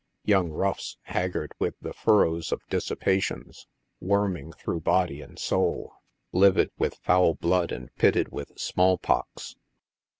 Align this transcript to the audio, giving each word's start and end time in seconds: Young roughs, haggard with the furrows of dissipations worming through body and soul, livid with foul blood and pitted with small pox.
Young 0.25 0.49
roughs, 0.49 0.97
haggard 1.03 1.51
with 1.59 1.75
the 1.79 1.93
furrows 1.93 2.51
of 2.51 2.65
dissipations 2.71 3.67
worming 3.99 4.51
through 4.53 4.79
body 4.79 5.21
and 5.21 5.37
soul, 5.37 5.93
livid 6.31 6.71
with 6.75 6.95
foul 6.95 7.35
blood 7.35 7.71
and 7.71 7.93
pitted 7.97 8.29
with 8.31 8.57
small 8.59 8.97
pox. 8.97 9.55